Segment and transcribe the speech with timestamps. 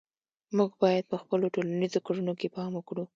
[0.57, 3.03] موږ باید په خپلو ټولنیزو کړنو کې پام وکړو.